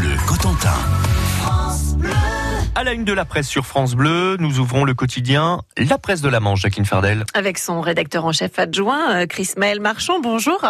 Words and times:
Bleu 0.00 0.16
Cotentin. 0.26 0.72
À 2.74 2.84
la 2.84 2.94
une 2.94 3.04
de 3.04 3.12
la 3.12 3.26
presse 3.26 3.46
sur 3.46 3.66
France 3.66 3.94
Bleu, 3.94 4.38
nous 4.40 4.58
ouvrons 4.58 4.84
le 4.84 4.94
quotidien 4.94 5.60
La 5.76 5.98
Presse 5.98 6.22
de 6.22 6.30
la 6.30 6.40
Manche, 6.40 6.62
Jacqueline 6.62 6.86
Fardel. 6.86 7.26
Avec 7.34 7.58
son 7.58 7.82
rédacteur 7.82 8.24
en 8.24 8.32
chef 8.32 8.58
adjoint, 8.58 9.14
euh, 9.14 9.26
Chris 9.26 9.50
Maël 9.58 9.78
Marchand. 9.78 10.18
Bonjour. 10.20 10.66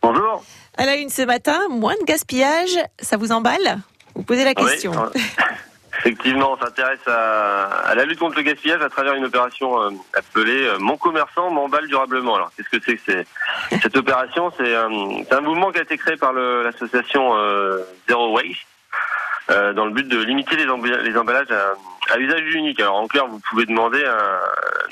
Bonjour. 0.00 0.44
À 0.76 0.86
la 0.86 0.94
une 0.94 1.08
ce 1.08 1.22
matin, 1.22 1.58
moins 1.70 1.96
de 2.00 2.04
gaspillage, 2.04 2.78
ça 3.00 3.16
vous 3.16 3.32
emballe? 3.32 3.80
Vous 4.14 4.22
posez 4.22 4.44
la 4.44 4.54
question. 4.54 4.92
Oui, 5.12 5.20
effectivement, 6.04 6.52
on 6.52 6.58
s'intéresse 6.58 7.06
à, 7.06 7.64
à, 7.64 7.94
la 7.94 8.04
lutte 8.04 8.18
contre 8.18 8.36
le 8.36 8.42
gaspillage 8.42 8.82
à 8.82 8.88
travers 8.88 9.14
une 9.14 9.24
opération 9.24 9.80
euh, 9.80 9.90
appelée 10.14 10.66
euh, 10.66 10.78
Mon 10.78 10.96
commerçant 10.96 11.50
m'emballe 11.50 11.86
durablement. 11.86 12.34
Alors, 12.34 12.50
qu'est-ce 12.56 12.68
que 12.68 12.82
c'est 12.84 12.96
que 12.96 13.24
cette 13.80 13.96
opération 13.96 14.52
C'est 14.58 14.74
un, 14.74 14.90
un, 15.30 15.40
mouvement 15.40 15.70
qui 15.70 15.78
a 15.78 15.82
été 15.82 15.96
créé 15.96 16.16
par 16.16 16.32
l'association 16.32 17.36
euh, 17.36 17.78
Zero 18.08 18.32
Waste 18.32 18.66
euh, 19.50 19.72
dans 19.72 19.86
le 19.86 19.92
but 19.92 20.08
de 20.08 20.18
limiter 20.18 20.56
les, 20.56 20.68
emballages 20.68 21.50
à, 21.50 22.12
à, 22.12 22.18
usage 22.18 22.54
unique. 22.54 22.80
Alors, 22.80 22.96
en 22.96 23.06
clair, 23.06 23.26
vous 23.26 23.40
pouvez 23.40 23.66
demander 23.66 24.04
à, 24.04 24.40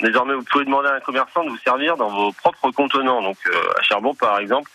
désormais, 0.01 0.33
vous 0.33 0.43
pouvez 0.43 0.65
demander 0.65 0.89
à 0.89 0.95
un 0.95 0.99
commerçant 1.01 1.43
de 1.43 1.49
vous 1.49 1.57
servir 1.57 1.97
dans 1.97 2.09
vos 2.09 2.31
propres 2.31 2.71
contenants. 2.71 3.21
Donc, 3.21 3.37
euh, 3.47 3.79
à 3.79 3.81
Cherbourg, 3.81 4.15
par 4.17 4.39
exemple, 4.39 4.69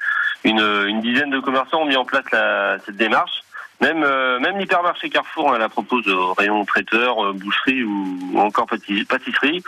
une, 0.45 0.61
une, 0.61 1.01
dizaine 1.01 1.31
de 1.31 1.41
commerçants 1.41 1.83
ont 1.83 1.87
mis 1.87 1.97
en 1.97 2.05
place 2.05 2.25
la, 2.31 2.79
cette 2.85 2.97
démarche. 2.97 3.43
Même 3.81 4.03
euh, 4.03 4.39
même 4.41 4.59
l'hypermarché 4.59 5.11
Carrefour 5.11 5.53
hein, 5.53 5.59
la 5.59 5.69
propose 5.69 6.09
au 6.09 6.33
rayon 6.33 6.65
traiteur, 6.65 7.23
euh, 7.23 7.33
boucherie 7.35 7.85
ou, 7.85 8.19
ou, 8.33 8.41
encore 8.41 8.67
pâtisserie. 8.67 9.63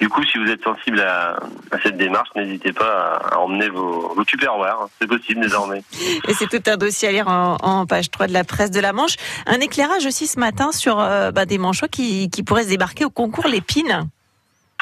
Du 0.00 0.08
coup, 0.08 0.24
si 0.24 0.38
vous 0.38 0.50
êtes 0.50 0.64
sensible 0.64 1.00
à, 1.00 1.38
à 1.70 1.78
cette 1.82 1.98
démarche, 1.98 2.30
n'hésitez 2.34 2.72
pas 2.72 3.20
à, 3.20 3.34
à, 3.34 3.38
emmener 3.38 3.68
vos, 3.68 4.14
vos 4.14 4.24
tupperwares. 4.24 4.88
C'est 4.98 5.06
possible 5.06 5.40
désormais. 5.40 5.82
Et 6.28 6.32
c'est 6.32 6.48
tout 6.48 6.70
un 6.70 6.78
dossier 6.78 7.08
à 7.08 7.12
lire 7.12 7.28
en, 7.28 7.56
en, 7.60 7.86
page 7.86 8.10
3 8.10 8.28
de 8.28 8.32
la 8.32 8.44
presse 8.44 8.70
de 8.70 8.80
la 8.80 8.94
Manche. 8.94 9.16
Un 9.46 9.60
éclairage 9.60 10.06
aussi 10.06 10.26
ce 10.26 10.40
matin 10.40 10.72
sur 10.72 10.98
euh, 10.98 11.30
bah, 11.30 11.44
des 11.44 11.58
manchots 11.58 11.88
qui, 11.88 12.30
qui 12.30 12.42
pourraient 12.42 12.64
se 12.64 12.68
débarquer 12.68 13.04
au 13.04 13.10
concours 13.10 13.46
Lépine. 13.46 14.08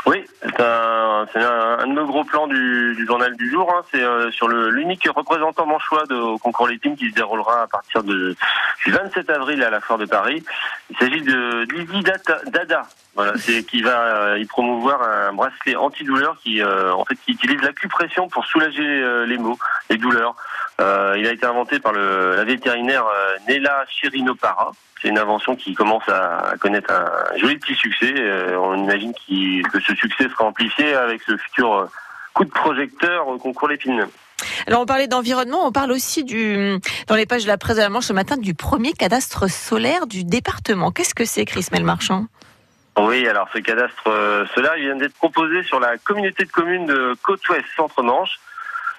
Oui, 0.06 0.24
c'est 0.42 0.60
un, 0.60 1.26
un, 1.34 1.78
un, 1.80 1.86
de 1.86 1.92
nos 1.92 2.06
gros 2.06 2.24
plans 2.24 2.46
du, 2.46 2.94
du 2.96 3.06
journal 3.06 3.36
du 3.36 3.50
jour. 3.50 3.70
Hein. 3.74 3.82
C'est 3.90 4.02
euh, 4.02 4.30
sur 4.30 4.48
l'unique 4.48 5.08
représentant 5.14 5.66
manchois 5.66 6.06
de, 6.06 6.14
au 6.14 6.38
concours 6.38 6.68
Lépine 6.68 6.96
qui 6.96 7.10
se 7.10 7.14
déroulera 7.14 7.62
à 7.62 7.66
partir 7.66 8.02
de, 8.04 8.36
du 8.88 8.94
27 8.94 9.28
avril 9.28 9.62
à 9.62 9.68
la 9.68 9.80
Foire 9.80 9.98
de 9.98 10.06
Paris. 10.06 10.42
Il 10.88 10.96
s'agit 10.96 11.20
de 11.20 11.66
Lizzie 11.74 12.02
Dada. 12.46 12.86
Qui 13.68 13.82
va 13.82 14.00
euh, 14.00 14.38
y 14.38 14.44
promouvoir 14.44 15.02
un 15.02 15.32
bracelet 15.32 15.74
antidouleur 15.74 16.38
qui 16.40 16.62
euh, 16.62 16.94
en 16.94 17.04
fait 17.04 17.16
qui 17.16 17.32
utilise 17.32 17.60
l'acupression 17.62 18.28
pour 18.28 18.46
soulager 18.46 18.80
euh, 18.80 19.26
les 19.26 19.36
maux, 19.38 19.58
les 19.90 19.96
douleurs. 19.96 20.36
il 20.78 21.26
a 21.26 21.32
été 21.32 21.44
inventé 21.44 21.80
par 21.80 21.92
le, 21.92 22.36
la 22.36 22.44
vétérinaire 22.44 23.04
Nella 23.48 23.84
Chirinopara. 23.88 24.72
C'est 25.02 25.08
une 25.08 25.18
invention 25.18 25.56
qui 25.56 25.74
commence 25.74 26.08
à 26.08 26.54
connaître 26.60 26.92
un 26.92 27.36
joli 27.38 27.58
petit 27.58 27.74
succès. 27.74 28.14
on 28.56 28.76
imagine 28.84 29.12
qu 29.12 29.62
que 29.70 29.80
ce 29.80 29.94
succès 29.96 30.28
sera 30.28 30.44
amplifié 30.44 30.94
avec 30.94 31.20
ce 31.22 31.36
futur 31.36 31.90
coup 32.34 32.44
de 32.44 32.50
projecteur 32.50 33.28
au 33.28 33.36
concours 33.38 33.68
Lépine. 33.68 34.06
Alors 34.68 34.82
on 34.82 34.86
parlait 34.86 35.08
d'environnement, 35.08 35.66
on 35.66 35.72
parle 35.72 35.92
aussi 35.92 36.24
du 36.24 36.78
dans 37.06 37.14
les 37.14 37.24
pages 37.24 37.44
de 37.44 37.48
la 37.48 37.56
presse 37.56 37.76
de 37.76 37.80
la 37.80 37.88
Manche 37.88 38.04
ce 38.04 38.12
matin 38.12 38.36
du 38.36 38.52
premier 38.52 38.92
cadastre 38.92 39.48
solaire 39.48 40.06
du 40.06 40.24
département. 40.24 40.90
Qu'est-ce 40.90 41.14
que 41.14 41.24
c'est, 41.24 41.46
Chris 41.46 41.68
Melmarchand? 41.72 42.26
Oui, 42.98 43.26
alors 43.26 43.48
ce 43.54 43.60
cadastre 43.60 44.46
solaire, 44.54 44.76
il 44.76 44.84
vient 44.84 44.96
d'être 44.96 45.14
proposé 45.14 45.62
sur 45.62 45.80
la 45.80 45.96
communauté 45.96 46.44
de 46.44 46.50
communes 46.50 46.84
de 46.84 47.16
Côte-Ouest 47.22 47.64
Centre-Manche. 47.76 48.38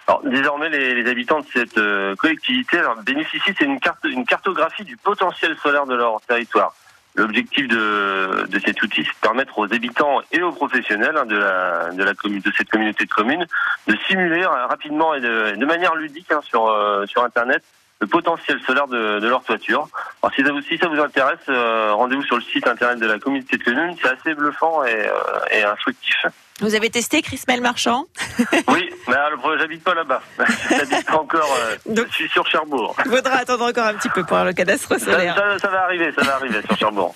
Alors, 0.07 0.23
désormais, 0.23 0.69
les, 0.69 1.07
habitants 1.07 1.41
de 1.41 1.45
cette 1.53 1.77
euh, 1.77 2.15
collectivité 2.15 2.81
bénéficient 3.05 3.53
d'une 3.53 3.79
cartographie 4.25 4.85
du 4.85 4.97
potentiel 4.97 5.55
solaire 5.61 5.85
de 5.85 5.93
leur 5.93 6.19
territoire. 6.21 6.73
L'objectif 7.19 7.67
de, 7.67 8.59
cet 8.65 8.81
outil, 8.81 9.03
c'est 9.03 9.11
de 9.11 9.19
permettre 9.21 9.59
aux 9.59 9.73
habitants 9.73 10.21
et 10.31 10.41
aux 10.41 10.53
professionnels 10.53 11.17
hein, 11.17 11.25
de, 11.25 12.39
de, 12.39 12.51
cette 12.55 12.69
communauté 12.69 13.03
de 13.03 13.09
communes 13.09 13.45
de 13.87 13.95
simuler 14.07 14.45
rapidement 14.45 15.13
et 15.13 15.19
de, 15.19 15.53
de 15.57 15.65
manière 15.65 15.95
ludique 15.95 16.31
hein, 16.31 16.39
sur, 16.43 16.67
euh, 16.67 17.05
sur 17.07 17.21
Internet 17.21 17.61
le 18.01 18.07
potentiel 18.07 18.59
solaire 18.65 18.87
de, 18.87 19.19
de, 19.19 19.27
leur 19.27 19.43
toiture. 19.43 19.87
Alors 20.23 20.33
si 20.33 20.43
ça 20.43 20.51
vous, 20.51 20.61
si 20.61 20.77
ça 20.77 20.87
vous 20.87 20.99
intéresse, 20.99 21.39
euh, 21.49 21.93
rendez-vous 21.93 22.23
sur 22.23 22.37
le 22.37 22.41
site 22.41 22.65
internet 22.65 22.99
de 22.99 23.07
la 23.07 23.19
communauté 23.19 23.57
de 23.57 23.63
communes. 23.63 23.95
C'est 24.01 24.09
assez 24.09 24.33
bluffant 24.33 24.85
et, 24.85 24.93
euh, 24.93 25.11
et, 25.51 25.63
instructif. 25.63 26.25
Vous 26.61 26.75
avez 26.75 26.89
testé 26.89 27.21
Chris 27.21 27.41
Mel 27.47 27.61
Marchand 27.61 28.05
Oui, 28.67 28.89
mais 29.07 29.15
j'habite 29.59 29.83
pas 29.83 29.93
là-bas. 29.93 30.21
J'habite 30.69 31.05
pas 31.05 31.17
encore. 31.17 31.57
Euh, 31.59 31.75
Donc, 31.93 32.07
je 32.09 32.15
suis 32.15 32.29
sur 32.29 32.45
Cherbourg. 32.47 32.95
Il 33.05 33.11
faudra 33.11 33.35
attendre 33.35 33.65
encore 33.65 33.85
un 33.85 33.93
petit 33.93 34.09
peu 34.09 34.23
pour 34.25 34.37
le 34.39 34.53
cadastre 34.53 34.99
solaire. 34.99 35.35
Ça, 35.35 35.53
ça, 35.53 35.59
ça, 35.59 35.67
va 35.69 35.83
arriver, 35.83 36.11
ça 36.17 36.23
va 36.23 36.35
arriver 36.35 36.61
sur 36.61 36.77
Cherbourg. 36.77 37.15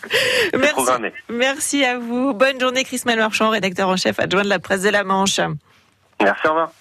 Merci, 0.53 0.73
programmé. 0.73 1.13
merci 1.29 1.83
à 1.83 1.97
vous. 1.97 2.33
Bonne 2.33 2.59
journée 2.59 2.83
Chris 2.85 3.01
Mel 3.05 3.19
Marchand, 3.19 3.49
rédacteur 3.49 3.89
en 3.89 3.97
chef 3.97 4.19
adjoint 4.19 4.43
de 4.43 4.49
la 4.49 4.59
presse 4.59 4.81
de 4.81 4.89
la 4.89 5.03
Manche. 5.03 5.39
Merci, 6.21 6.47
au 6.47 6.49
revoir. 6.49 6.71